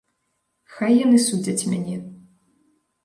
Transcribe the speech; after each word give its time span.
Хай 0.77 0.93
яны 1.05 1.19
судзяць 1.27 1.67
мяне. 1.75 1.97